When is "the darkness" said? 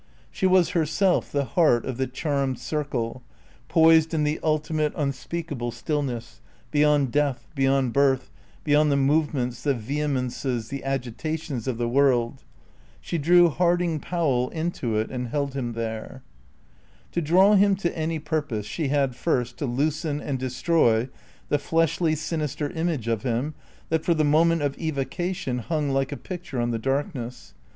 26.71-27.53